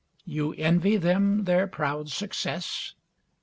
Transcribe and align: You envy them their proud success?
You 0.25 0.53
envy 0.55 0.97
them 0.97 1.43
their 1.43 1.67
proud 1.67 2.09
success? 2.09 2.95